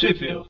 [0.00, 0.46] Sheffield.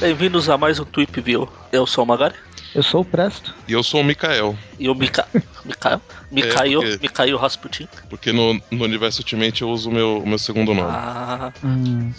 [0.00, 1.48] Bem-vindos a mais um Tweep View.
[1.72, 2.34] Eu sou o Magari.
[2.74, 3.54] Eu sou o Presto.
[3.68, 4.56] E eu sou o Mikael.
[4.78, 5.26] E o Mika...
[5.64, 6.00] Mikael?
[6.30, 7.88] Mikael, porque- Mikael Rasputin.
[8.10, 10.88] Porque no, no universo Ultimate eu uso o meu, o meu segundo nome.
[10.90, 12.12] Ah, Hum,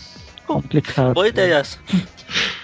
[0.48, 1.14] complicado.
[1.14, 1.78] boa ideia essa.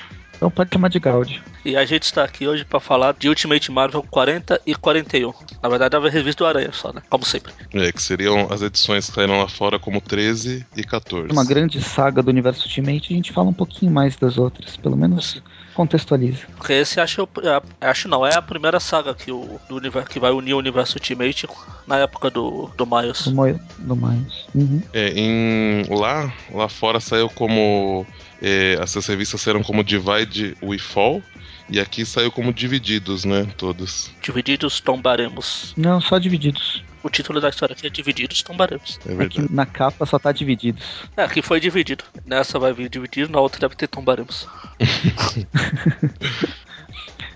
[0.41, 1.39] Então pode chamar de Gaudi.
[1.63, 5.31] E a gente está aqui hoje para falar de Ultimate Marvel 40 e 41.
[5.61, 6.99] Na verdade, é a revista do Aranha só, né?
[7.11, 7.53] Como sempre.
[7.71, 11.31] É, que seriam as edições que saíram lá fora como 13 e 14.
[11.31, 14.97] Uma grande saga do universo Ultimate, a gente fala um pouquinho mais das outras, pelo
[14.97, 16.39] menos contextualiza.
[16.55, 20.19] Porque esse acho, é- acho não, é a primeira saga que, o, do universo, que
[20.19, 21.47] vai unir o universo Ultimate
[21.87, 23.23] na época do, do Miles.
[23.25, 24.45] Do, Mo do Miles.
[24.53, 24.81] Uhum.
[24.93, 28.05] É, em, lá, lá fora saiu como.
[28.41, 31.21] é, essas revistas saíram como Divide We Fall.
[31.69, 33.47] E aqui saiu como Divididos, né?
[33.57, 34.11] Todos.
[34.21, 35.73] Divididos tombaremos.
[35.77, 36.83] Não, só divididos.
[37.03, 38.99] O título da história aqui é Divididos tombaremos.
[39.05, 39.47] É Aqui verdade.
[39.49, 40.83] na capa só tá divididos.
[41.17, 42.03] É, aqui foi dividido.
[42.25, 44.47] Nessa vai vir dividido, na outra deve ter tombaremos.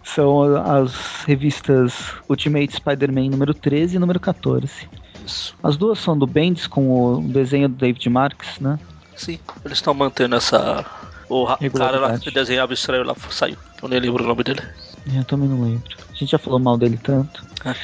[0.04, 1.94] São as revistas
[2.30, 4.70] Ultimate Spider-Man número 13 e número 14.
[5.26, 5.56] Isso.
[5.64, 8.80] As duas são do Bendis com o desenho do David Marks, né?
[9.16, 10.86] Sim, eles estão mantendo essa.
[11.28, 13.58] O ra- cara lá que desenhava estranho lá saiu.
[13.82, 14.62] Eu nem lembro o nome dele.
[15.14, 15.84] Eu também não lembro.
[16.10, 17.44] A gente já falou mal dele tanto.
[17.66, 17.76] É.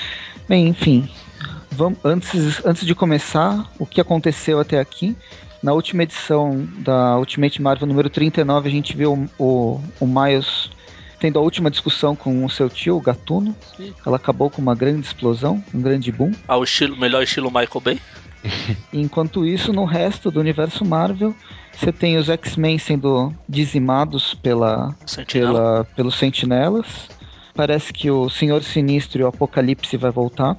[0.47, 1.09] Bem, enfim.
[1.71, 5.15] Vamos, antes, antes de começar, o que aconteceu até aqui?
[5.63, 10.69] Na última edição da Ultimate Marvel número 39, a gente viu o, o, o Miles
[11.19, 13.55] tendo a última discussão com o seu tio, o Gatuno.
[13.77, 13.93] Sim.
[14.03, 16.31] Ela acabou com uma grande explosão, um grande boom.
[16.47, 18.01] Ao estilo, melhor estilo Michael Bay.
[18.91, 21.35] Enquanto isso, no resto do universo Marvel,
[21.71, 25.53] você tem os X-Men sendo dizimados pela, Sentinela.
[25.53, 27.07] pela, pelos sentinelas.
[27.53, 30.57] Parece que o Senhor Sinistro e o Apocalipse vai voltar.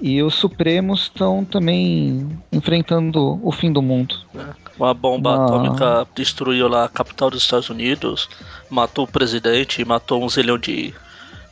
[0.00, 4.16] E os Supremos estão também enfrentando o fim do mundo.
[4.78, 8.28] Uma bomba Uma- atômica destruiu lá a capital dos Estados Unidos,
[8.68, 10.92] matou o presidente, matou um zilhão de.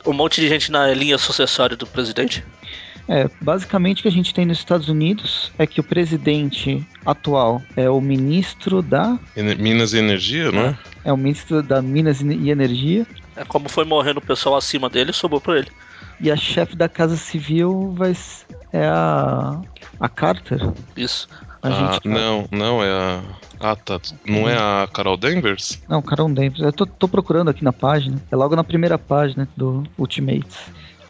[0.05, 2.43] Um monte de gente na linha sucessória do presidente.
[3.07, 7.61] É, basicamente o que a gente tem nos Estados Unidos é que o presidente atual
[7.75, 10.77] é o ministro da Minas e Energia, não é?
[11.03, 13.05] é o ministro da Minas e Energia
[13.35, 15.67] É como foi morrendo o pessoal acima dele, sobrou pra ele.
[16.19, 18.15] E a chefe da Casa Civil vai
[18.71, 19.59] é a
[19.99, 20.59] a Carter.
[20.95, 21.27] Isso.
[21.61, 23.23] A Ah, gente não, não, é a.
[23.59, 23.99] Ah, tá.
[24.25, 25.81] Não é a Carol Danvers?
[25.87, 26.59] Não, Carol Danvers.
[26.59, 28.21] Eu tô, tô procurando aqui na página.
[28.29, 30.57] É logo na primeira página do Ultimates.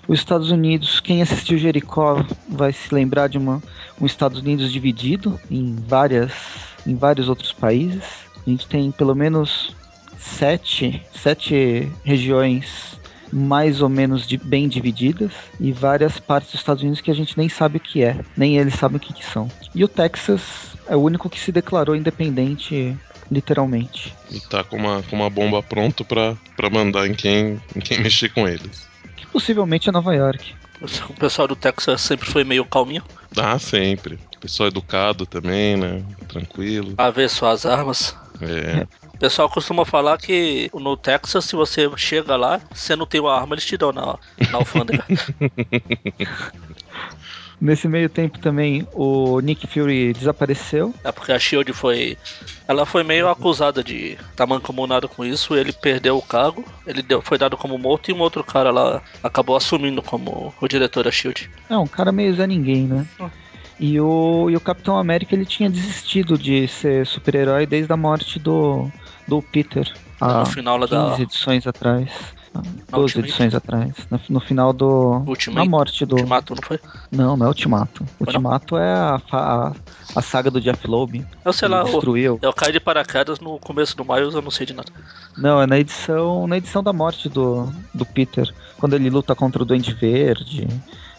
[0.07, 3.61] Os Estados Unidos, quem assistiu Jericó vai se lembrar de uma,
[3.99, 6.31] um Estados Unidos dividido em várias,
[6.85, 8.03] em vários outros países.
[8.45, 9.75] A gente tem pelo menos
[10.19, 12.97] sete, sete regiões
[13.35, 17.37] mais ou menos de, bem divididas e várias partes dos Estados Unidos que a gente
[17.37, 19.49] nem sabe o que é, nem eles sabem o que, que são.
[19.73, 20.41] E o Texas
[20.87, 22.95] é o único que se declarou independente
[23.29, 24.15] literalmente.
[24.31, 27.99] E tá com uma, com uma bomba pronto pra, pra mandar em quem, em quem
[28.01, 28.87] mexer com eles.
[29.17, 30.55] que possivelmente é Nova York.
[31.09, 33.03] O pessoal do Texas sempre foi meio calminho.
[33.37, 34.19] Ah, sempre.
[34.39, 36.03] Pessoal educado também, né?
[36.27, 36.93] Tranquilo.
[36.97, 38.15] A ver suas armas.
[38.41, 38.85] É.
[39.13, 43.33] O pessoal costuma falar que no Texas, se você chega lá, você não tem uma
[43.33, 44.19] arma, eles te dão na,
[44.51, 45.05] na alfândega.
[47.59, 50.93] Nesse meio tempo também o Nick Fury desapareceu.
[51.03, 52.17] é porque a Shield foi.
[52.67, 57.21] Ela foi meio acusada de estar mancomunado com isso, ele perdeu o cargo, ele deu,
[57.21, 61.11] foi dado como morto e um outro cara lá acabou assumindo como o diretor da
[61.11, 61.49] Shield.
[61.69, 63.05] É um cara meio Zé Ninguém, né?
[63.19, 63.29] Ah.
[63.79, 68.39] E o, e o Capitão América ele tinha desistido de ser super-herói desde a morte
[68.39, 68.89] do,
[69.27, 69.91] do Peter.
[70.19, 72.09] Há no final lá 15 da edições atrás.
[72.61, 73.19] 12 Ultimate.
[73.29, 73.91] edições atrás.
[74.09, 75.23] No, no final do.
[75.27, 75.55] Ultimate.
[75.65, 76.15] Na morte do.
[76.15, 76.79] Ultimato, não foi?
[77.11, 78.03] Não, não é Ultimato.
[78.03, 78.09] não?
[78.27, 79.71] Ultimato é a, a,
[80.15, 81.25] a saga do Jeff Loeb.
[81.43, 82.39] Eu sei lá, o- destruiu.
[82.41, 84.91] eu caí de paraquedas no começo do Miles, eu não sei de nada.
[85.37, 89.61] Não, é na edição, na edição da morte do, do Peter, quando ele luta contra
[89.61, 90.67] o Duende Verde.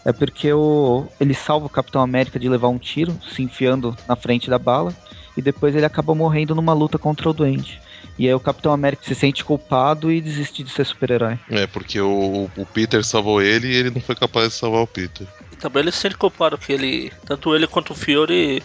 [0.05, 4.15] É porque o, ele salva o Capitão América de levar um tiro, se enfiando na
[4.15, 4.93] frente da bala,
[5.35, 7.81] e depois ele acaba morrendo numa luta contra o Duende.
[8.17, 11.37] E aí o Capitão América se sente culpado e desiste de ser super-herói.
[11.49, 14.87] É, porque o, o Peter salvou ele e ele não foi capaz de salvar o
[14.87, 15.27] Peter.
[15.51, 17.11] E também ele se sente culpado que ele.
[17.25, 18.63] Tanto ele quanto o Fury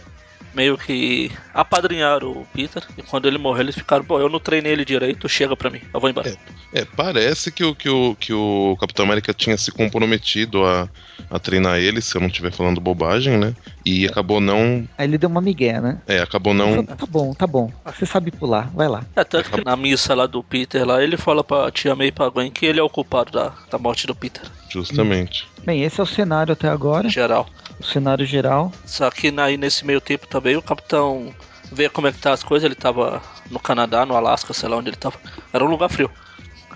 [0.54, 2.82] meio que apadrinharam o Peter.
[2.96, 5.81] E quando ele morreu, eles ficaram, pô, eu não treinei ele direito, chega pra mim,
[5.93, 6.37] eu vou embora.
[6.72, 10.88] É, é parece que o, que, o, que o Capitão América tinha se comprometido a,
[11.31, 13.55] a treinar ele, se eu não estiver falando bobagem, né?
[13.84, 14.87] E acabou não.
[14.96, 16.00] Aí ele deu uma migué, né?
[16.06, 16.84] É, acabou não.
[16.84, 17.70] Tá bom, tá bom.
[17.84, 19.05] Você sabe pular, vai lá.
[19.17, 22.12] É, tanto que na missa lá do Peter, lá, ele fala pra Tia May e
[22.12, 24.43] pra Gwen que ele é o culpado da, da morte do Peter.
[24.69, 25.46] Justamente.
[25.64, 27.08] Bem, esse é o cenário até agora.
[27.08, 27.46] Geral.
[27.79, 28.73] O cenário geral.
[28.87, 31.32] Só que aí nesse meio tempo também o capitão
[31.70, 32.64] vê como é que tá as coisas.
[32.64, 35.17] Ele tava no Canadá, no Alasca, sei lá onde ele tava.
[35.52, 36.11] Era um lugar frio.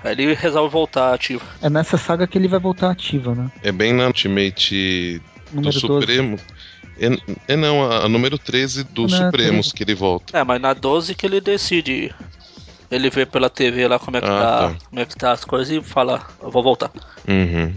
[0.04, 1.42] Aí ele resolve voltar ativo.
[1.62, 3.50] É nessa saga que ele vai voltar ativa, né?
[3.62, 5.20] É bem na Ultimate
[5.50, 5.80] do Número 12.
[5.80, 6.38] Supremo.
[6.98, 9.74] É, é não, a, a número 13 do Não, Supremos 13.
[9.74, 10.38] que ele volta.
[10.38, 12.14] É, mas na 12 que ele decide.
[12.90, 14.74] Ele vê pela TV lá como é que, Ah, tá, tá.
[14.88, 16.90] como é que tá as coisas e fala, eu vou voltar.
[17.26, 17.72] Uhum.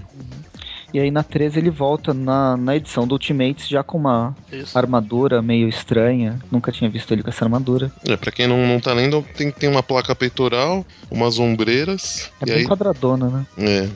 [0.93, 4.75] E aí na 13 ele volta na, na edição do Ultimates já com uma Isso.
[4.77, 6.39] armadura meio estranha.
[6.51, 7.91] Nunca tinha visto ele com essa armadura.
[8.07, 12.31] É, pra quem não, não tá lendo, tem, tem uma placa peitoral, umas ombreiras.
[12.41, 12.65] É e bem aí.
[12.67, 13.45] quadradona, né?
[13.57, 13.89] É.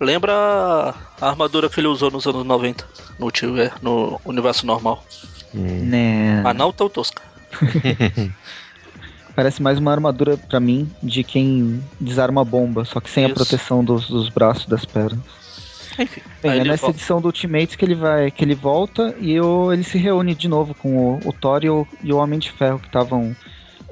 [0.00, 0.32] Lembra
[1.20, 2.84] a armadura que ele usou nos anos 90
[3.18, 5.04] no, TV, no universo normal.
[5.54, 5.84] Hum.
[5.84, 6.40] Né.
[6.42, 7.22] Mas não tão tosca.
[9.34, 13.34] Parece mais uma armadura pra mim de quem desarma bomba, só que sem a Isso.
[13.34, 15.18] proteção dos, dos braços e das pernas.
[15.98, 16.20] Enfim.
[16.42, 16.96] Bem, é nessa volta.
[16.96, 20.48] edição do Ultimates que ele vai, que ele volta e o- ele se reúne de
[20.48, 23.34] novo com o, o Thor e o, e o Homem de Ferro que estavam.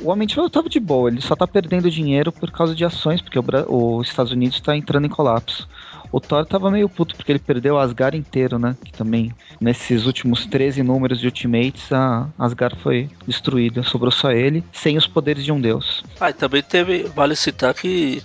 [0.00, 2.84] O Homem de Ferro tava de boa, ele só tá perdendo dinheiro por causa de
[2.84, 5.68] ações, porque o os Estados Unidos tá entrando em colapso.
[6.14, 8.76] O Thor tava meio puto porque ele perdeu Asgard inteiro, né?
[8.84, 13.82] Que também, nesses últimos 13 números de Ultimates, a Asgard foi destruída.
[13.82, 16.04] Sobrou só ele, sem os poderes de um deus.
[16.20, 17.02] Ah, e também teve.
[17.16, 18.22] Vale citar que.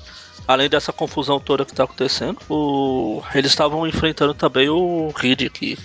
[0.47, 5.75] Além dessa confusão toda que tá acontecendo, o, eles estavam enfrentando também o Reed, que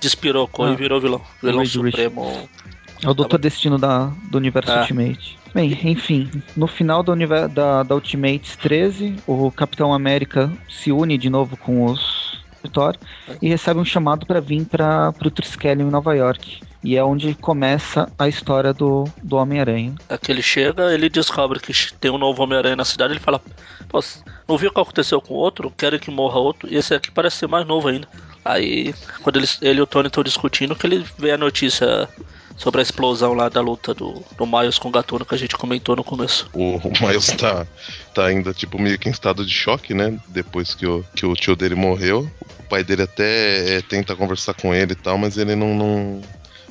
[0.00, 1.22] despirocou Ah, e virou vilão.
[1.42, 2.48] Vilão Reed supremo.
[3.02, 4.80] É o Doutor Destino da, do universo Ah.
[4.80, 5.38] Ultimate.
[5.54, 11.16] Bem, enfim, no final do univer- da, da Ultimates 13, o Capitão América se une
[11.16, 12.26] de novo com os
[12.72, 12.96] Thor
[13.40, 16.60] e recebe um chamado para vir para o Triskelion em Nova York.
[16.82, 19.94] E é onde começa a história do, do Homem-Aranha.
[20.08, 23.40] É que ele chega, ele descobre que tem um novo Homem-Aranha na cidade, ele fala,
[23.88, 24.00] pô,
[24.48, 25.72] não viu o que aconteceu com o outro?
[25.76, 26.68] Querem que morra outro?
[26.68, 28.08] E esse aqui parece ser mais novo ainda.
[28.44, 32.08] Aí, quando eles, ele e o Tony estão discutindo, que ele vê a notícia
[32.56, 35.56] sobre a explosão lá da luta do, do Miles com o Gatuno que a gente
[35.56, 36.48] comentou no começo.
[36.52, 37.66] O, o Miles tá,
[38.14, 40.18] tá ainda, tipo, meio que em estado de choque, né?
[40.28, 42.30] Depois que o, que o tio dele morreu.
[42.58, 46.20] O pai dele até é, tenta conversar com ele e tal, mas ele não, não,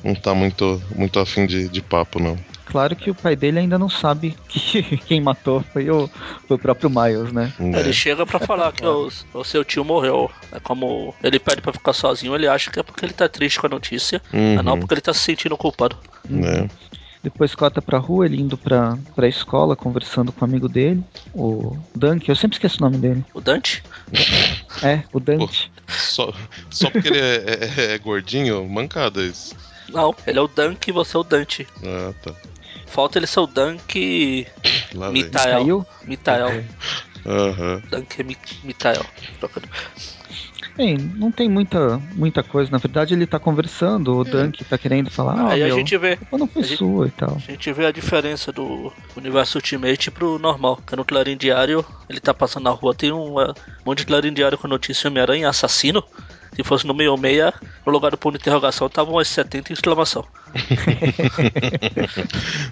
[0.04, 2.36] não tá muito, muito afim de, de papo, não.
[2.66, 6.08] Claro que o pai dele ainda não sabe que quem matou foi o,
[6.46, 7.52] foi o próprio Miles, né?
[7.58, 7.80] É.
[7.80, 10.30] Ele chega pra falar que o, o seu tio morreu.
[10.52, 13.58] É como ele pede pra ficar sozinho, ele acha que é porque ele tá triste
[13.60, 15.96] com a notícia, Uhum, mas não porque ele tá se sentindo culpado.
[16.28, 16.68] né?
[17.22, 21.02] Depois corta pra rua, ele indo pra, pra escola, conversando com o amigo dele,
[21.34, 23.24] o Dunk, eu sempre esqueço o nome dele.
[23.34, 23.82] O Dante?
[24.82, 25.72] É, o Dante.
[25.88, 26.32] Só,
[26.70, 29.56] só porque ele é, é- é gordinho, mancada isso.
[29.88, 31.66] Não, ele é o Dunk e você é o Dante.
[31.84, 32.32] Ah, tá.
[32.86, 34.46] Falta ele ser o Dunk
[34.94, 35.10] Lá.
[35.10, 35.86] Mitael.
[36.04, 36.64] Mitael.
[37.24, 37.82] Aham.
[37.90, 39.04] Dunk Mi- Mitael.
[39.40, 39.68] Trocando.
[40.76, 42.70] Bem, não tem muita, muita coisa.
[42.70, 45.96] Na verdade, ele tá conversando, o Dunk tá querendo falar, ah, Aí a meu, gente
[45.96, 46.18] vê.
[46.30, 47.34] a não foi a gente- sua e tal.
[47.36, 50.78] A gente vê a diferença do universo Ultimate pro normal.
[50.86, 53.54] Que no Clarim Diário, ele tá passando na rua, tem um eh,
[53.86, 56.04] monte de Clarim Diário com notícia Homem-Aranha assassino.
[56.56, 57.52] Se fosse no meio meia,
[57.84, 60.24] no lugar do ponto de interrogação, tava umas 70 exclamação.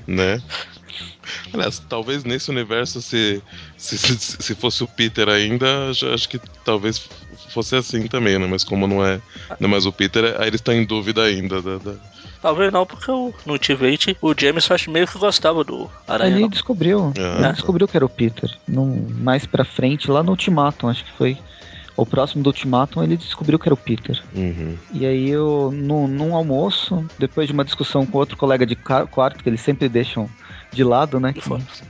[0.07, 0.41] né?
[1.53, 3.43] Aliás, talvez nesse universo, se,
[3.77, 6.99] se, se, se fosse o Peter ainda, já acho que talvez
[7.51, 8.47] fosse assim também, né?
[8.47, 9.21] Mas como não é,
[9.61, 11.63] não é mais o Peter, aí eles estão em dúvida ainda.
[11.63, 11.95] Da, da-
[12.43, 16.33] Talvez não, porque o- no Ultimate o James acho meio que gostava do Aranha.
[16.33, 16.49] Ele não.
[16.51, 17.39] descobriu, Ah.
[17.45, 18.51] ele descobriu que era o Peter.
[18.69, 21.39] Num, mais pra frente, lá no Ultimatum, acho que foi.
[21.97, 24.21] O próximo do Ultimatum, ele descobriu que era o Peter.
[24.35, 24.77] Uhum.
[24.93, 29.43] E aí, eu, num, num almoço, depois de uma discussão com outro colega de quarto,
[29.43, 30.29] que eles sempre deixam
[30.73, 31.33] de lado, né?
[31.33, 31.41] Que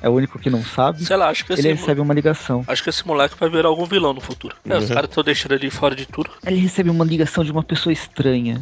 [0.03, 1.03] é o único que não sabe.
[1.07, 2.63] Sei lá, acho que esse, Ele recebe uma ligação.
[2.69, 4.55] acho que esse moleque vai virar algum vilão no futuro.
[4.69, 4.95] É, os Uhum.
[4.95, 6.29] caras estão deixando ele fora de tudo.
[6.47, 8.61] Ele recebe uma ligação de uma pessoa estranha.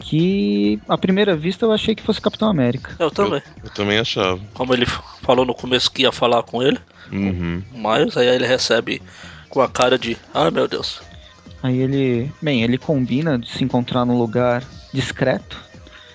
[0.00, 2.94] Que, à primeira vista, eu achei que fosse Capitão América.
[2.98, 3.42] Eu também.
[3.64, 4.38] Eu também achava.
[4.52, 4.84] Como ele
[5.22, 6.78] falou no começo que ia falar com ele,
[7.10, 7.62] Uhum.
[7.72, 9.00] o Miles, aí ele recebe
[9.48, 11.00] com a cara de, ah meu Deus.
[11.62, 14.62] Aí ele, bem, ele combina de se encontrar num lugar
[14.92, 15.60] discreto,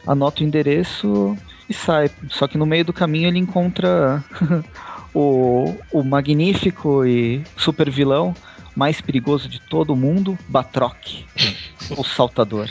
[0.08, 1.38] anota o endereço
[1.70, 2.10] e sai.
[2.30, 4.24] Só que no meio do caminho ele encontra
[5.14, 8.34] o, o magnífico e super vilão
[8.76, 10.98] mais perigoso de todo mundo, Batroc,
[11.98, 12.70] o saltador.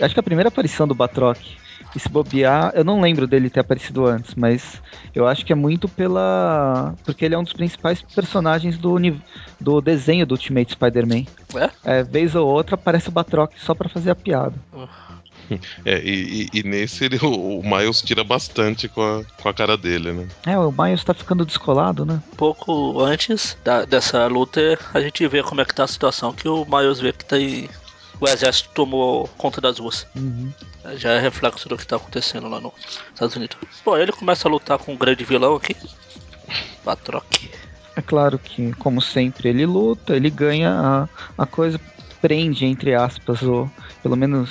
[0.00, 1.38] Acho que é a primeira aparição do Batroc
[1.94, 4.80] E se bobear, eu não lembro dele ter aparecido antes, mas
[5.14, 6.94] eu acho que é muito pela.
[7.04, 8.96] Porque ele é um dos principais personagens do,
[9.60, 11.24] do desenho do Ultimate Spider-Man.
[11.54, 11.98] É?
[11.98, 14.54] É, vez ou outra aparece o Batroc só pra fazer a piada.
[15.84, 19.52] É, e, e- e nesse ele, o, o Miles tira bastante com a, com a
[19.52, 20.26] cara dele, né?
[20.46, 22.22] É, o Miles tá ficando descolado, né?
[22.38, 26.48] pouco antes da- dessa luta, a gente vê como é que tá a situação, que
[26.48, 27.68] o Miles vê que tem,
[28.20, 30.06] o exército tomou conta das ruas.
[30.14, 30.52] Uhum.
[30.94, 32.72] Já é reflexo do que tá acontecendo lá nos
[33.12, 33.56] Estados Unidos.
[33.84, 35.76] Bom, ele começa a lutar com um grande vilão aqui.
[36.84, 37.48] Batroc.
[37.94, 41.08] É claro que, como sempre, ele luta, ele ganha a,
[41.42, 41.80] a coisa,
[42.20, 43.70] prende, entre aspas, ou
[44.02, 44.50] pelo menos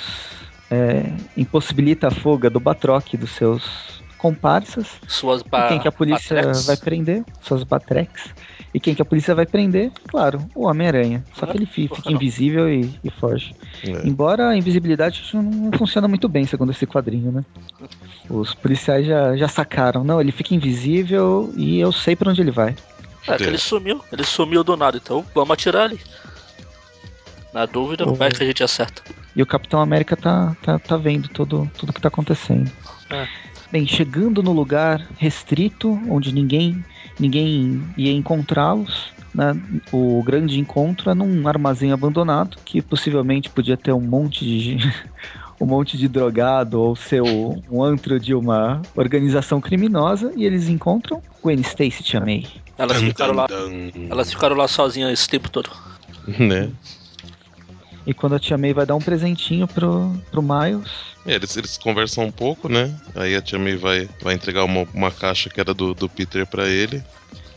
[0.70, 4.86] é, impossibilita a fuga do Batroc e dos seus comparsas.
[5.08, 6.66] Suas ba quem que a polícia Batrecs.
[6.66, 7.24] vai prender?
[7.42, 8.32] Suas Batrecs.
[8.74, 9.92] E quem que a polícia vai prender?
[10.08, 11.22] Claro, o Homem-Aranha.
[11.34, 12.12] Só que ele fica não.
[12.12, 13.54] invisível e, e foge.
[13.86, 14.06] É.
[14.06, 17.44] Embora a invisibilidade não funciona muito bem, segundo esse quadrinho, né?
[18.30, 20.02] Os policiais já, já sacaram.
[20.02, 22.74] Não, ele fica invisível e eu sei pra onde ele vai.
[23.28, 24.00] É, que ele sumiu.
[24.10, 26.00] Ele sumiu do nada, então vamos atirar ali.
[27.52, 29.02] Na dúvida, vai que a gente acerta.
[29.36, 32.70] E o Capitão América tá, tá, tá vendo tudo, tudo que tá acontecendo.
[33.10, 33.28] É.
[33.70, 36.84] Bem, chegando no lugar restrito, onde ninguém,
[37.22, 39.56] ninguém ia encontrá-los, né?
[39.92, 44.76] o grande encontro é num armazém abandonado, que possivelmente podia ter um monte de.
[45.60, 50.68] Um monte de drogado ou ser o- um antro de uma organização criminosa e eles
[50.68, 52.48] encontram Gwen Stacy, te amei.
[52.76, 53.46] Elas ficaram lá,
[54.10, 55.70] elas ficaram lá sozinhas esse tempo todo.
[56.36, 56.68] Né?
[58.06, 60.90] E quando a Tia May vai dar um presentinho pro, pro Miles,
[61.24, 62.92] É, eles, eles conversam um pouco, né?
[63.14, 66.44] Aí a Tia May vai, vai entregar uma, uma caixa que era do, do Peter
[66.46, 67.02] pra ele.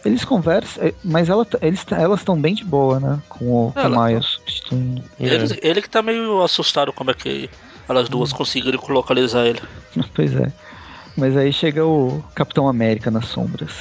[0.06, 3.20] Eles conversam, é, mas ela, tá- eles, elas estão bem de boa, né?
[3.28, 5.04] Com o, com Ela- Miles substituindo.
[5.20, 7.50] Ele, ele que tá meio assustado como é que
[7.90, 9.62] elas duas conseguiram localizar ele.
[10.14, 10.52] Pois é.
[11.18, 13.72] Mas aí chega o Capitão América nas sombras.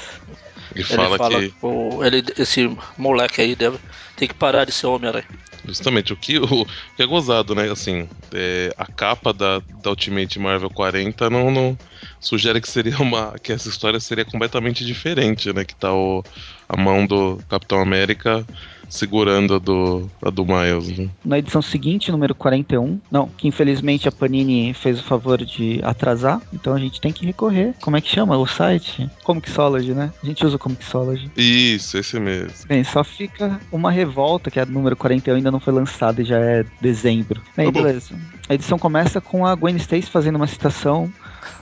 [0.75, 3.79] Ele fala, fala que, o, ele, esse moleque aí deve
[4.17, 5.27] tem que parar de ser Homem-Aranha.
[5.65, 6.67] justamente, o que, o,
[6.97, 7.71] que é gozado, né?
[7.71, 11.79] Assim, é, a capa da, da Ultimate Marvel 40 não, não
[12.21, 13.37] sugere que seria uma.
[13.43, 15.65] que essa história seria completamente diferente, né?
[15.65, 16.23] Que tá o,
[16.69, 18.45] a mão do Capitão América
[18.89, 21.09] segurando a do, a do Miles, né?
[21.25, 26.41] Na edição seguinte, número 41, não, que infelizmente a Panini fez o favor de atrasar,
[26.53, 27.75] então a gente tem que recorrer.
[27.83, 29.11] Como é que chama o site?
[29.25, 30.13] Comixology, né?
[30.23, 31.29] A gente usa o Comixology.
[31.37, 32.53] Isso, esse mesmo.
[32.69, 36.39] Bem, só fica uma revolta, que a número 41 ainda não foi lançada e já
[36.39, 37.41] é dezembro.
[37.57, 37.83] Bem, Tá bom.
[37.87, 38.15] beleza.
[38.49, 41.11] A edição começa com a Gwen Stacy fazendo uma citação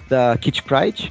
[0.09, 1.11] da Kitty Pride,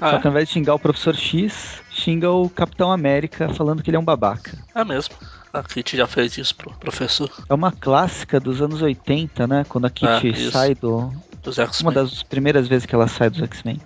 [0.00, 3.82] Ah, só que ao invés de xingar o Professor X, xinga o Capitão América falando
[3.82, 4.56] que ele é um babaca.
[4.74, 5.14] é, é mesmo.
[5.52, 9.64] A Kitty já fez isso pro professor É uma clássica dos anos 80, né?
[9.68, 10.50] Quando a Kitty isso.
[10.52, 11.10] sai do.
[11.42, 13.80] dos Uma das primeiras vezes que ela sai dos X-Men.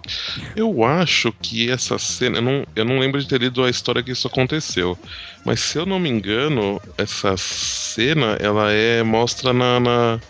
[0.56, 2.38] Eu acho que essa cena.
[2.38, 4.98] Eu não, eu não lembro de ter lido a história que isso aconteceu.
[5.44, 9.02] Mas se eu não me engano, essa cena ela é.
[9.04, 9.78] mostra na.
[9.78, 10.20] na...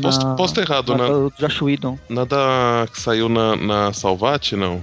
[0.00, 1.98] Posso, Na- estar errado, Na na, do Josh Whedon.
[2.08, 4.82] na da que saiu na, na Salvati, não?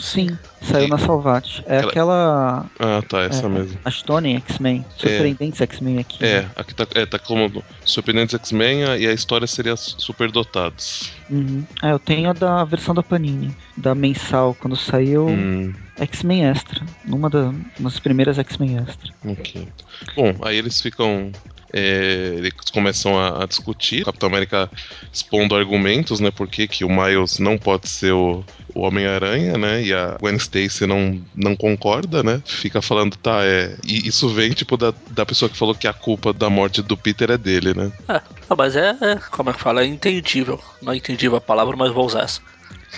[0.00, 1.62] Sim, saiu E- na Salvate.
[1.66, 2.66] É Ela- aquela.
[2.78, 3.78] Ah, tá, essa é, mesmo.
[3.84, 4.84] A Stone X-Men.
[4.96, 6.24] Surpreendentes X-Men aqui.
[6.24, 6.50] É, né?
[6.56, 11.12] aqui tá, é, tá como Surpreendentes X-Men e a história seria Superdotados.
[11.28, 11.64] Uhum.
[11.82, 13.54] É, eu tenho a da versão da Panini.
[13.76, 16.84] Da mensal, quando saiu Hum, X-Men Extra.
[17.04, 19.12] Numa da, das primeiras X-Men Extra.
[19.24, 19.68] ok.
[20.16, 21.32] Bom, aí eles ficam.
[21.72, 24.02] É, eles começam a, a discutir.
[24.02, 24.70] O Capitão América
[25.12, 26.30] expondo argumentos, né?
[26.30, 28.44] Por que que o Miles não pode ser o,
[28.74, 29.82] o Homem-Aranha, né?
[29.82, 32.42] E a Gwen Stacy não, não concorda, né?
[32.44, 33.76] Fica falando, tá, é.
[33.84, 36.96] E isso vem, tipo, da, da pessoa que falou que a culpa da morte do
[36.96, 37.92] Peter é dele, né?
[38.08, 40.60] É, ah, mas é, é, como é que fala, é entendível.
[40.80, 42.40] Não é entendível a palavra, mas vou usar essa.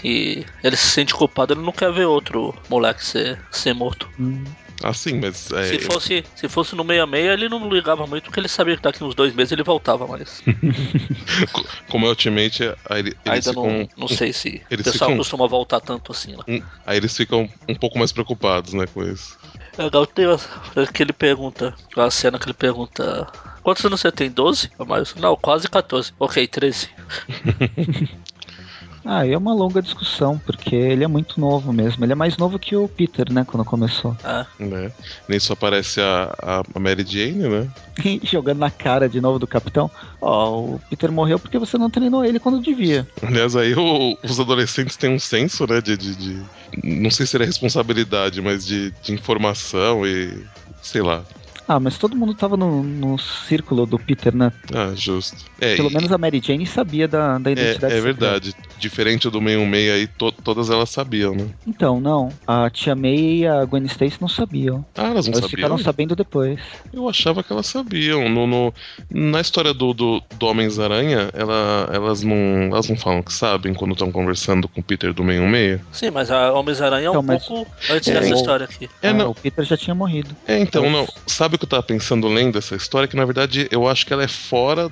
[0.04, 4.08] E ele se sente culpado, ele não quer ver outro moleque ser, ser morto.
[4.18, 4.44] Hum.
[4.82, 5.50] Assim, mas.
[5.52, 8.82] É, Se fosse, se fosse no 66, ele não ligava muito, porque ele sabia que
[8.82, 10.06] daqui uns dois meses ele voltava,
[11.52, 13.78] co- como é Ultimate, aí ele- eles ainda ficam.
[13.78, 16.44] não, não sei se o pessoal ficam- costuma voltar tanto assim lá.
[16.48, 19.38] um- aí eles ficam um pouco mais preocupados, né, com isso.
[19.76, 20.26] É legal tem
[20.92, 23.26] que ele pergunta, a cena que ele pergunta.
[23.62, 24.30] Quantos anos você tem?
[24.30, 24.70] 12?
[24.78, 25.14] Ou mais?
[25.14, 26.12] Não, quase 14.
[26.18, 26.88] Ok, 13.
[29.04, 32.04] Ah, e é uma longa discussão, porque ele é muito novo mesmo.
[32.04, 34.16] Ele é mais novo que o Peter, né, quando começou.
[34.22, 34.46] É.
[34.64, 34.92] Né?
[35.28, 37.68] Nisso aparece a, a- Mary Jane, né?
[38.24, 39.90] Jogando na cara de novo do capitão.
[40.20, 43.06] Ó, o Peter morreu porque você não treinou ele quando devia.
[43.22, 46.42] Aliás, aí o- os adolescentes têm um senso, né, de, de, de-
[46.84, 50.44] Não sei se era responsabilidade, mas de, de informação e.
[50.82, 51.22] sei lá.
[51.68, 54.52] Ah, mas todo mundo tava no, no círculo do Peter, né?
[54.74, 55.36] Ah, justo.
[55.60, 57.94] É, Pelo e- menos a Mary Jane sabia da, da é, identidade.
[57.94, 58.02] é secreta.
[58.02, 58.54] verdade.
[58.80, 61.46] Diferente do 616 aí, to- todas elas sabiam, né?
[61.66, 62.30] Então, não.
[62.46, 64.84] A tia May e a Gwen Stacy não sabiam.
[64.96, 65.48] Ah, elas não Elas sabiam?
[65.50, 66.58] ficaram sabendo depois.
[66.92, 68.28] Eu achava que elas sabiam.
[68.28, 68.72] No, no-
[69.10, 72.36] na história do, do, do Homens-Aranha, ela, elas, não,
[72.70, 75.80] elas não falam que sabem quando estão conversando com o Peter do 616?
[75.92, 78.88] Sim, mas a Homens-Aranha é um Então, mas- pouco antes É, dessa o- história aqui.
[79.02, 79.30] É, Ah, não.
[79.30, 80.34] O Peter já tinha morrido.
[80.48, 81.08] É, então, Então- não.
[81.26, 83.06] Sabe o que eu tava pensando lendo essa história?
[83.06, 84.90] Que na verdade eu acho que ela é fora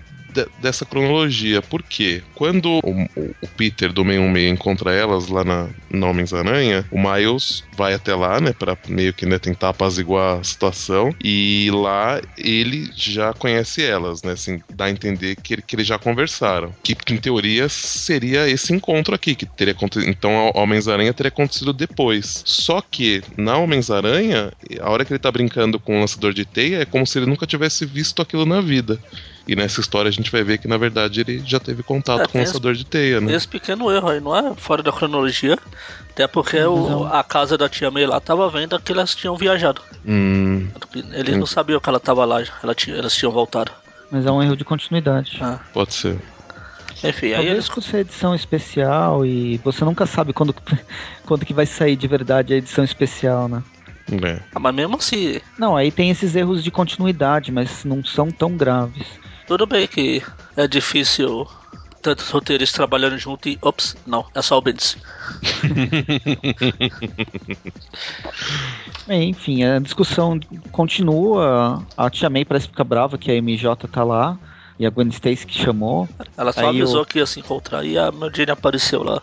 [0.60, 1.62] dessa cronologia.
[1.62, 2.22] Por quê?
[2.34, 5.68] Quando o, o- Peter do 616 encontra elas lá na,
[6.08, 11.14] Homens-Aranha, o Miles vai até lá, né, pra meio que né, tentar apaziguar a situação.
[11.22, 14.32] E lá ele já conhece elas, né?
[14.32, 16.72] Assim, dá a entender que, que eles já conversaram.
[16.82, 20.08] Que, em teoria seria esse encontro aqui, que teria acontecido.
[20.08, 22.42] Então Homens-Aranha teria acontecido depois.
[22.44, 26.82] Só que na Homens-Aranha, a hora que ele tá brincando com o lançador de teia,
[26.82, 28.98] é como se ele nunca tivesse visto aquilo na vida.
[29.48, 32.24] E nessa história a gente vai ver que, na verdade, ele já teve contato É,
[32.24, 33.32] com o tem esse- lançador de teia, né?
[33.34, 35.58] Esse pequeno erro aí não é fora da cronologia.
[36.10, 39.80] Até porque o- a casa da tia May lá tava vendo que elas tinham viajado.
[40.06, 40.68] Hum,
[41.12, 43.72] Eles não sabiam que ela tava lá, ela tinha- elas tinham voltado.
[44.10, 45.38] Mas é um erro de continuidade.
[45.40, 46.18] Ah, pode ser.
[47.04, 47.68] enfim, aí Talvez eles.
[47.68, 50.52] por ser edição especial e você nunca sabe quando,
[51.24, 53.62] quando que vai sair de verdade a edição especial, né?
[54.24, 54.40] É.
[54.54, 58.56] Ah, mas mesmo assim, Não, aí tem esses erros de continuidade, mas não são tão
[58.56, 59.06] graves.
[59.48, 60.22] Tudo bem que
[60.56, 61.44] é difícil
[62.00, 63.58] tantos roteiristas trabalhando junto e.
[63.60, 64.96] Ops, não, é só o Bendis.
[69.08, 70.38] Enfim, a discussão
[70.70, 71.82] continua.
[71.96, 74.38] A Tia May parece ficar brava que a MJ tá lá.
[74.78, 76.08] E a Gwen Stacy que chamou.
[76.36, 79.20] Ela só Aí avisou o- que ia se encontrar e a Mary apareceu lá.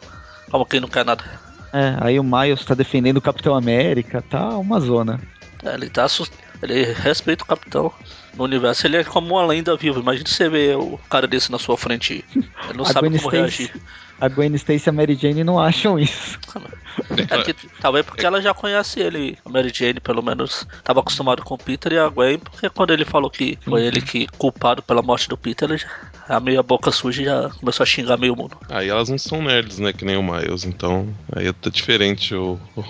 [0.52, 1.24] Como quem não quer nada.
[1.72, 5.18] É, aí o Miles tá defendendo o Capitão América, tá uma zona.
[5.64, 6.34] É, ele tá assust...
[6.62, 7.92] Ele respeita o capitão.
[8.36, 10.00] No universo ele é como uma lenda viva.
[10.00, 12.24] Imagina você ver o cara desse na sua frente.
[12.36, 13.82] Ele não A sabe Gwen como Stacy- reagir.
[14.20, 16.40] A Gwen Stacy e a Mary Jane não acham isso.
[17.30, 21.44] É que, talvez porque ela já conhece ele, a Mary Jane, pelo menos, tava acostumado
[21.44, 24.82] com o Peter e a Gwen, porque quando ele falou que foi ele que culpado
[24.82, 25.90] pela morte do Peter, ele já,
[26.30, 28.56] a meia boca suja e já começou a xingar meio mundo.
[28.70, 29.92] Aí elas não são nerds, né?
[29.92, 30.64] Que nem o Miles.
[30.64, 32.84] Então, aí tá diferente o, o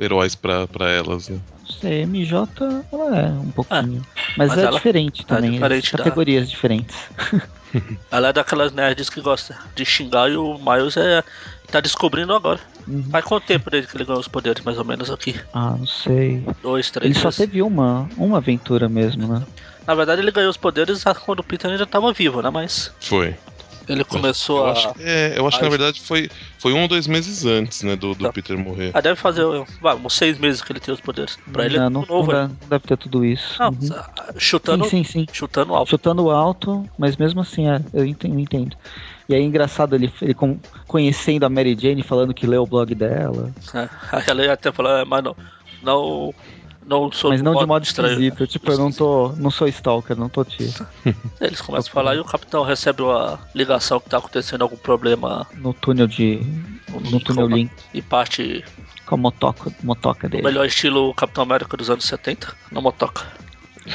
[0.00, 1.38] heróis pra elas, né?
[1.70, 2.48] Não sei, MJ
[2.92, 4.02] ela é um pouquinho.
[4.36, 6.96] mas, mas é ela- diferente também, diferente é da- categorias diferentes.
[8.10, 11.22] Ela é daquelas nerds que gosta de xingar e o Miles é.
[11.70, 12.58] tá descobrindo agora.
[12.88, 13.04] Uhum.
[13.04, 15.36] Faz quanto tempo desde que ele ganhou os poderes, mais ou menos aqui?
[15.54, 16.44] Ah, não sei.
[16.60, 19.46] Dois, três Ele só teve uma, uma aventura mesmo, né?
[19.86, 22.50] Na verdade, ele ganhou os poderes quando o Peter ainda tava vivo, né?
[22.50, 23.36] Mas Foi.
[23.92, 24.72] Ele começou Eu a.
[24.72, 27.96] acho, é, eu acho que na verdade foi, foi um ou dois meses antes, né?
[27.96, 28.32] Do, do Tá.
[28.32, 28.90] Peter morrer.
[28.94, 29.44] Ah, deve fazer
[29.80, 31.36] vai, uns seis meses que ele tem os poderes.
[31.52, 32.32] Pra ele é não, não, tudo novo.
[32.32, 32.46] não né?
[32.48, 33.56] deve- não deve ter tudo isso.
[33.58, 34.38] Não, Uhum.
[34.38, 35.26] chutando, Sim, sim, sim.
[35.32, 35.90] chutando alto.
[35.90, 38.34] Chutando alto, mas mesmo assim, é, eu entendo.
[38.34, 38.76] eu entendo.
[39.28, 42.94] E aí, engraçado, ele, ele com- conhecendo a Mary Jane, falando que leu o blog
[42.94, 43.52] dela.
[43.74, 45.36] É, aí ela até falou, é, mas não.
[45.82, 46.34] Não.
[46.86, 48.12] Não sou mas não de modo estranho.
[48.12, 48.46] esquisito.
[48.46, 49.28] Tipo, eu não tô.
[49.36, 50.72] Não sou stalker, não tô te.
[51.40, 55.46] Eles começam a falar e o capitão recebe uma ligação que tá acontecendo algum problema
[55.54, 56.40] No túnel de.
[57.10, 57.70] No túnel com- Link.
[57.94, 58.64] e parte
[59.06, 60.42] Com a motoca, motoca dele.
[60.42, 63.24] melhor estilo Capitão América dos anos 70, na motoca.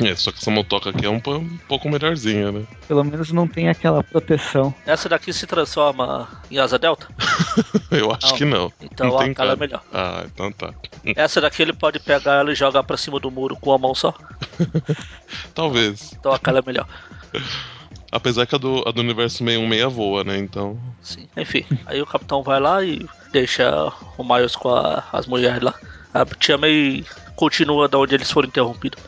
[0.02, 2.64] É, só que essa motoca aqui é um, um pouco melhorzinha, né?
[2.88, 4.74] Pelo menos não tem aquela proteção.
[4.86, 7.08] Essa daqui se transforma em asa delta,
[7.92, 8.36] Eu acho Não.
[8.38, 8.74] que não.
[8.82, 9.84] então não a cara é melhor.
[9.94, 10.74] Ah, então tá.
[11.16, 13.94] Essa daqui ele pode pegar ela e jogar pra cima do muro com a mão
[13.94, 14.14] só,
[15.54, 16.14] Talvez.
[16.14, 16.88] então a cara é melhor.
[18.12, 20.38] Apesar que a do, a do universo 616 voa, né?
[20.38, 20.80] Então.
[21.02, 21.28] Sim.
[21.36, 25.74] Enfim, aí o capitão vai lá e deixa o Miles com a- as mulheres lá.
[26.14, 27.04] A tia May
[27.36, 29.04] continua da onde eles foram interrompidos.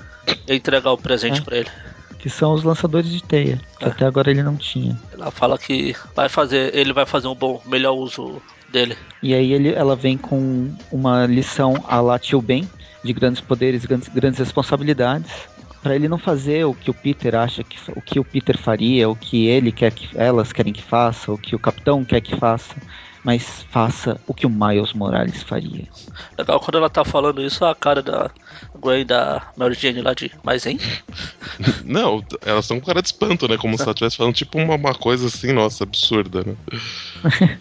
[0.48, 1.44] Entregar o presente É.
[1.44, 1.70] pra ele.
[2.20, 3.60] Que são os lançadores de teia.
[3.78, 3.88] Que É.
[3.90, 4.98] até agora ele não tinha.
[5.13, 8.98] Ela fala que vai fazer, ele vai fazer um bom, melhor uso dele.
[9.22, 12.68] E aí ele, ela vem com uma lição a lá Tio Ben,
[13.04, 15.32] de grandes poderes, grandes, grandes responsabilidades,
[15.84, 19.08] Pra ele não fazer o que o Peter acha que o que o Peter faria,
[19.08, 22.36] o que ele quer que elas querem que faça, o que o capitão quer que
[22.36, 22.76] faça,
[23.23, 25.86] mas faça o que o Miles Morales faria.
[26.38, 28.30] Legal quando ela tá falando isso, a cara da
[28.80, 30.32] Gwen da Mary Jane lá de.
[30.43, 30.80] Mas hein?
[31.84, 33.58] Não, elas estão com cara de espanto, né?
[33.58, 36.56] Como se ela estivesse falando tipo uma, uma coisa assim, nossa, absurda, né?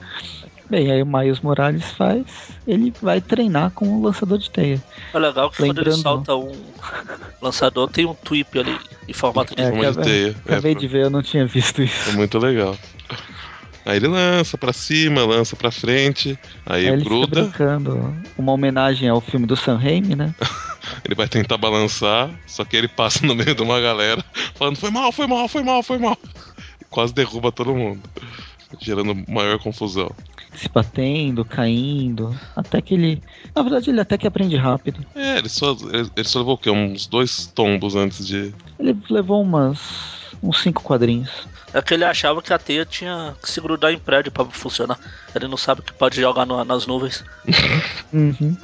[0.68, 2.24] Bem, aí o Miles Morales faz,
[2.66, 4.82] ele vai treinar com o lançador de teia.
[5.14, 6.52] É legal que quando ele Lembrando- solta um
[7.40, 9.62] lançador, tem um tweet ali em formato de.
[9.62, 10.36] É, de acabei- teia.
[10.44, 12.10] É, Acabei de ver, eu não tinha visto isso.
[12.10, 12.76] É muito legal.
[13.86, 17.42] Aí ele lança pra cima, lança pra frente, aí, Aí ele gruda.
[17.42, 18.12] brincando.
[18.36, 20.34] Uma homenagem ao filme do Sam Raimi, né?
[21.04, 24.24] ele vai tentar balançar, só que ele passa no meio de uma galera
[24.56, 26.18] falando: foi mal, foi mal, foi mal, foi mal.
[26.80, 28.02] E quase derruba todo mundo,
[28.80, 30.10] gerando maior confusão.
[30.56, 32.36] Se batendo, caindo.
[32.56, 33.22] Até que ele.
[33.54, 35.06] Na verdade, ele até que aprende rápido.
[35.14, 36.70] É, ele só, ele, ele só levou o quê?
[36.70, 38.52] Uns dois tombos antes de.
[38.80, 39.78] Ele levou umas.
[40.48, 41.30] Uns cinco quadrinhos.
[41.74, 44.98] É que ele achava que a teia tinha que se grudar em prédio pra funcionar.
[45.34, 47.24] Ele não sabe que pode jogar no- nas nuvens.
[48.12, 48.56] Uhum.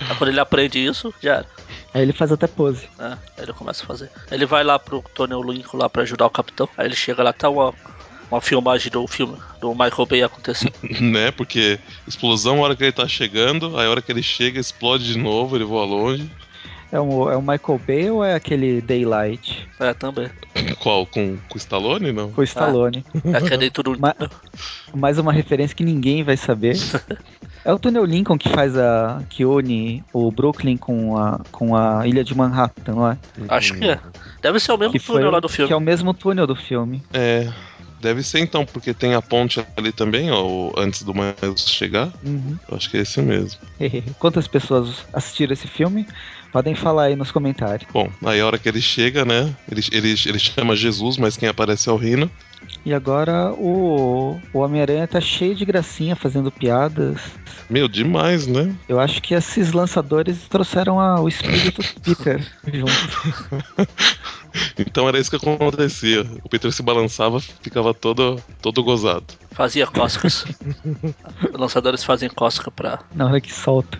[0.00, 1.46] Aí quando ele aprende isso, já era.
[1.94, 2.88] Aí ele faz até pose.
[2.98, 4.10] É, aí ele começa a fazer.
[4.30, 6.68] Ele vai lá pro Tony Lincoln lá pra ajudar o capitão.
[6.76, 7.72] Aí ele chega lá, tá uma,
[8.30, 10.72] uma filmagem do filme do Michael Bay acontecendo.
[11.00, 11.30] né?
[11.32, 15.04] Porque explosão a hora que ele tá chegando, aí a hora que ele chega, explode
[15.04, 16.30] de novo, ele voa longe.
[16.90, 19.68] É o, é o Michael Bay ou é aquele Daylight?
[19.78, 20.30] É, também.
[20.80, 21.04] Qual?
[21.06, 22.30] Com, com o Stallone, não?
[22.32, 23.04] Com o Stallone.
[23.24, 23.98] É que é dentro do.
[24.00, 24.14] Ma-
[24.94, 26.76] Mais uma referência que ninguém vai saber.
[27.64, 29.20] É o Tony Lincoln que faz a.
[29.28, 33.18] que une o Brooklyn com a, com a ilha de Manhattan, não é?
[33.48, 33.98] Acho que é.
[34.40, 35.66] Deve ser o mesmo Que, foi, túnel lá do filme.
[35.66, 37.02] que é o mesmo túnel do filme.
[37.12, 37.52] É.
[38.00, 42.08] Deve ser então, porque tem a ponte ali também, ó, antes do Miles chegar.
[42.24, 42.56] Uhum.
[42.70, 43.60] Eu acho que é esse mesmo.
[44.20, 46.06] Quantas pessoas assistiram esse filme?
[46.52, 47.88] Podem falar aí nos comentários.
[47.92, 49.54] Bom, aí a hora que ele chega, né?
[49.70, 52.30] Ele, ele, ele chama Jesus, mas quem aparece é o Rino.
[52.84, 57.20] E agora o, o Homem-Aranha tá cheio de gracinha fazendo piadas.
[57.68, 58.74] Meu, demais, né?
[58.88, 62.40] Eu acho que esses lançadores trouxeram a- o espírito do Peter
[62.72, 63.84] junto.
[64.78, 66.26] Então era isso que acontecia.
[66.42, 69.26] O Peter se balançava, ficava todo, todo gozado.
[69.52, 70.44] Fazia cócegas.
[71.52, 73.00] Os lançadores fazem cócega pra.
[73.14, 73.98] Na hora que solta.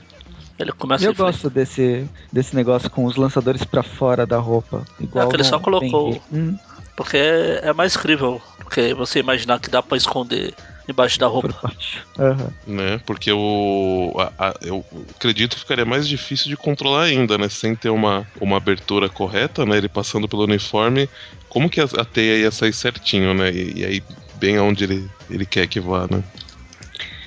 [0.59, 4.85] Ele começa Eu gosto desse, desse negócio com os lançadores pra fora da roupa.
[5.01, 6.21] Igual É que ele só colocou-.
[6.33, 6.57] Hum,
[6.97, 10.53] Porque é, mais incrível do que você imaginar que dá pra esconder
[10.88, 11.71] embaixo da roupa.
[12.18, 12.51] Aham.
[12.66, 13.01] né?
[13.07, 17.49] Porque o, a- a- eu acredito que ficaria mais difícil de controlar ainda, né?
[17.49, 19.77] Sem ter uma, uma abertura correta, né?
[19.77, 21.09] Ele passando pelo uniforme,
[21.49, 23.53] como que a, a teia ia sair certinho, né?
[23.53, 24.03] E, e aí
[24.35, 26.23] bem aonde ele, ele quer que vá, né?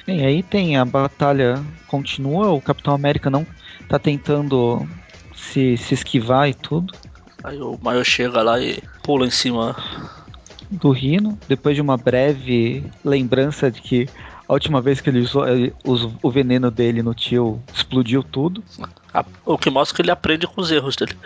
[0.05, 3.45] Bem, aí tem a batalha continua, o Capitão América não
[3.87, 4.87] tá tentando
[5.35, 6.93] se, se esquivar e tudo
[7.43, 9.75] Aí o Maio chega lá e pula em cima.
[10.69, 14.09] do Rino, depois de uma breve lembrança de que
[14.47, 18.63] a última vez que ele usou, ele usou o veneno dele no tio explodiu tudo.
[19.45, 21.17] O que mostra que ele aprende com os erros dele.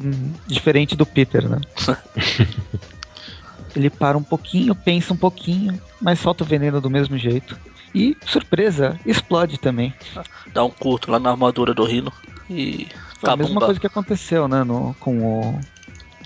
[0.00, 0.32] Uhum.
[0.46, 1.60] Diferente do Peter, né?
[3.74, 7.56] ele para um pouquinho, pensa um pouquinho, mas solta o veneno do mesmo jeito.
[7.94, 9.94] E, surpresa, explode também.
[10.52, 12.12] Dá um curto lá na armadura do Rino.
[12.48, 12.88] E.
[13.20, 15.60] Foi a mesma coisa que aconteceu, né, no, com o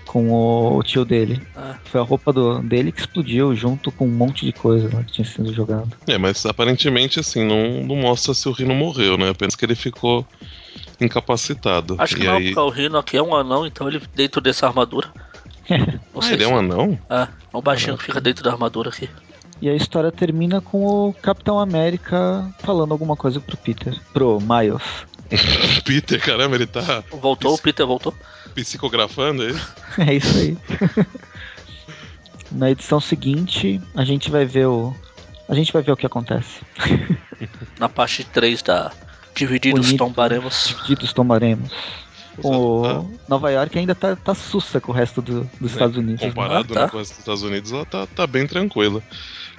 [0.07, 1.43] com o tio dele.
[1.55, 1.75] É.
[1.85, 5.13] Foi a roupa do, dele que explodiu junto com um monte de coisa lá que
[5.13, 5.91] tinha sido jogado.
[6.07, 9.29] É, mas aparentemente, assim, não, não mostra se o Rino morreu, né?
[9.29, 10.27] Apenas que ele ficou
[11.01, 11.97] incapacitado.
[11.99, 12.45] Acho que e não, aí...
[12.45, 15.09] porque o Rino aqui é um anão, então ele dentro dessa armadura.
[16.19, 16.99] Ah, ele é um anão?
[17.11, 19.11] É, é um baixinho que fica dentro da armadura aqui.
[19.61, 24.83] E a história termina com o Capitão América falando alguma coisa pro Peter, pro Miles.
[25.85, 28.14] Peter, caramba, ele tá Voltou, o Peter voltou.
[28.55, 29.55] psicografando aí.
[30.09, 30.59] É isso aí.
[32.53, 34.95] Na edição seguinte, a gente vai ver o
[35.49, 36.61] a gente vai ver o que acontece.
[37.79, 38.92] Na parte 3 da
[39.35, 39.99] Divididos Bonito.
[39.99, 40.66] Tombaremos.
[40.69, 41.71] Divididos tomaremos.
[42.42, 43.11] O Exato.
[43.29, 46.21] Nova York ainda tá, tá sussa com o resto do- dos Estados Unidos.
[46.23, 46.29] né?
[46.29, 46.83] Comparado Ah, tá.
[46.85, 49.03] né, com os Estados Unidos, ela tá, tá bem tranquila.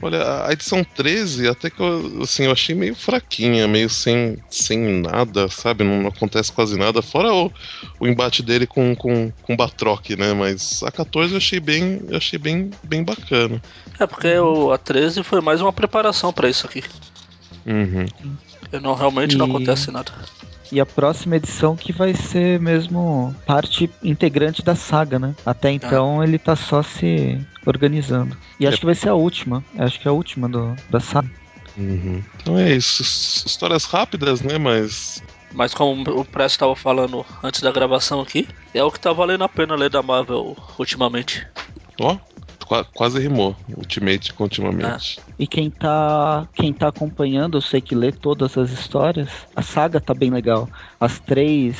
[0.01, 4.77] Olha, a edição 13, até que eu, assim, eu achei meio fraquinha, meio sem, sem
[5.01, 5.83] nada, sabe?
[5.83, 7.51] Não, não acontece quase nada, fora o,
[7.99, 10.33] o embate dele com, com, com o Batroc, né?
[10.33, 13.59] Mas a 14 eu achei bem, eu achei bem, bem bacana.
[13.99, 16.83] É porque o, a 13 foi mais uma preparação pra isso aqui.
[17.65, 18.05] Uhum.
[18.71, 20.11] E não, realmente não E- acontece nada.
[20.71, 25.33] E a próxima edição que vai ser mesmo parte integrante da saga, né?
[25.45, 28.35] Até então ele tá só se organizando.
[28.59, 28.79] E acho É.
[28.81, 29.63] que vai ser a última.
[29.77, 31.29] Acho que é a última do, da saga.
[31.77, 32.21] Uhum.
[32.41, 33.01] Então é isso.
[33.01, 34.57] Histórias rápidas, né?
[34.57, 35.23] Mas.
[35.53, 39.43] Mas como o Presto estava falando antes da gravação aqui, é o que tá valendo
[39.45, 41.47] a pena ler da Marvel ultimamente.
[42.01, 42.21] Ó, qua-
[42.93, 43.55] quase rimou.
[43.75, 45.19] Ultimate com ultimamente.
[45.39, 49.29] E quem tá, quem tá acompanhando, eu sei que lê todas as histórias.
[49.55, 50.69] A saga tá bem legal.
[50.99, 51.77] As três,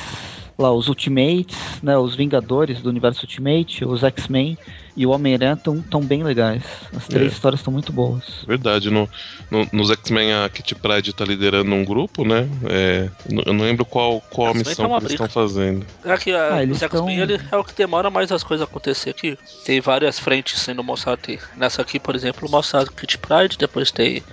[0.58, 1.96] lá, os Ultimates, né?
[1.96, 4.58] Os Vingadores do universo Ultimate, os X-Men
[4.96, 6.64] e o Homem-Aranha tão, tão bem legais.
[6.96, 7.32] As três É.
[7.32, 8.24] histórias estão muito boas.
[8.44, 9.08] Verdade, no,
[9.48, 12.48] no- nos X-Men a Kitty Pryde tá liderando um grupo, né?
[12.68, 13.08] É,
[13.46, 15.86] eu não lembro qual, qual a X-Men missão tá que eles estão fazendo.
[16.04, 18.42] É que a, Ah, eles os X-Men tão- ele é o que demora mais as
[18.42, 19.38] coisas acontecer aqui.
[19.64, 21.22] Tem várias frentes sendo mostradas.
[21.24, 24.24] Tem- Nessa aqui, por exemplo, mostrado Kit Pride, depois tem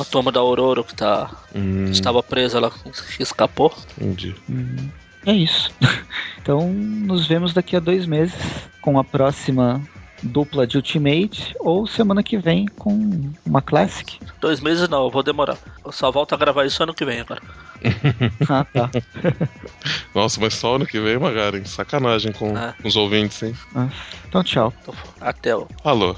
[0.00, 3.74] a toma da Aurora que tá, Hum, estava presa lá, que escapou.
[4.00, 4.32] entendi.
[4.48, 4.88] Uhum.
[5.26, 5.70] É isso.
[6.44, 8.34] Então, nos vemos daqui a dois meses
[8.82, 9.80] com a próxima
[10.22, 14.18] dupla de Ultimate ou semana que vem com uma Classic.
[14.42, 15.56] Dois meses não, eu vou demorar.
[15.82, 17.40] Eu só volto a gravar isso ano que vem agora.
[18.46, 18.90] ah, tá.
[20.14, 21.64] Nossa, mas só ano que vem, Magaren.
[21.64, 22.74] Sacanagem com Ah.
[22.84, 23.54] os ouvintes, hein?
[23.74, 23.88] Ah,
[24.28, 24.70] Então, tchau.
[24.82, 25.66] Então, até o.
[25.82, 26.14] Alô.